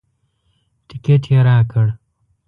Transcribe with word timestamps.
ټکټ 0.87 1.23
یې 1.31 1.39
راکړ. 1.47 1.87